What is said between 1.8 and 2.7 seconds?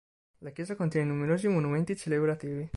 celebrativi.